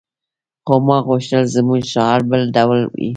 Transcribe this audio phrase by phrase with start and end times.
[0.65, 3.09] خو ما غوښتل زموږ شعار بل ډول وي